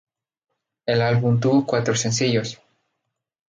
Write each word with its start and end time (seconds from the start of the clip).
El 0.87 0.99
álbum 1.03 1.39
tuvo 1.39 1.63
cuatro 1.63 1.93
sencillos. 1.93 2.59